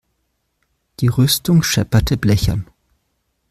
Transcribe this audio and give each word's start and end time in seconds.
Die 0.99 1.09
Rüstung 1.09 1.61
schepperte 1.61 2.17
blechern. 2.17 2.65